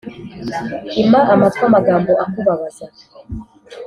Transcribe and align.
Ima 1.01 1.19
amatwi 1.33 1.61
amagambo 1.69 2.11
akubabaza 2.23 2.85